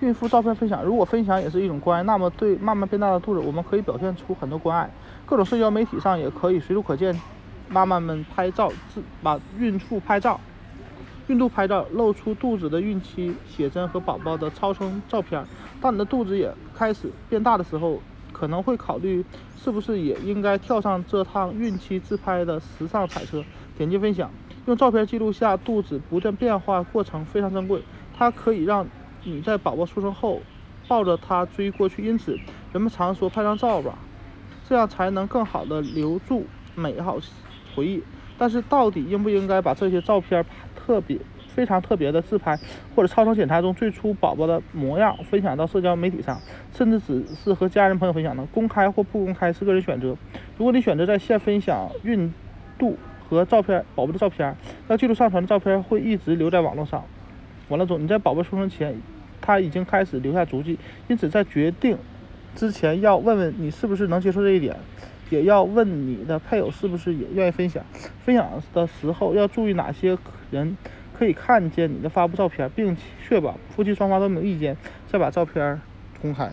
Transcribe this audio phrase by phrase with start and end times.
[0.00, 4.88] 孕妇照片分享，如果分享也是一种关爱，那么对慢慢变大的肚子，我们可以表现出很多关爱。
[5.26, 7.20] 各种社交媒体上也可以随处可见，
[7.68, 10.40] 妈妈们拍照自把孕妇拍照，
[11.26, 15.44] 孕肚拍照，露出肚子的孕期写真和宝宝的超声照片。
[15.80, 18.00] 当你的肚子也开始变大的时候，
[18.32, 19.24] 可能会考虑
[19.56, 23.42] 是不是也应该跳上这趟孕期自拍的时尚彩车。
[23.76, 24.30] 点击分享，
[24.66, 27.82] 用照片记录下肚子不断变化过程，非常珍贵。
[28.16, 28.86] 它可以让
[29.28, 30.40] 你在宝宝出生后
[30.88, 32.38] 抱着他追过去，因此
[32.72, 33.98] 人们常说拍张照吧，
[34.66, 37.18] 这样才能更好的留住美好
[37.74, 38.02] 回忆。
[38.38, 40.44] 但是到底应不应该把这些照片
[40.76, 41.18] 特别
[41.48, 42.56] 非常特别的自拍
[42.94, 46.40] 或者超声检查中最初宝宝的模样分享到社交媒体上，
[46.72, 48.46] 甚至只是和家人朋友分享呢？
[48.52, 50.16] 公开或不公开是个人选择。
[50.56, 52.32] 如果你选择在线分享孕
[52.78, 52.96] 肚
[53.28, 54.56] 和照片宝宝的照片，
[54.86, 57.04] 那记录上传的照片会一直留在网络上。
[57.68, 58.96] 完了之后，你在宝宝出生前，
[59.48, 61.96] 他已经开始留下足迹，因此在决定
[62.54, 64.76] 之前要问问你是不是能接受这一点，
[65.30, 67.82] 也要问你的配偶是不是也愿意分享。
[68.26, 70.18] 分享的时候要注意哪些
[70.50, 70.76] 人
[71.18, 72.94] 可以看见你的发布照片，并
[73.26, 75.80] 确保夫妻双方都没有意见，再把照片
[76.20, 76.52] 公开。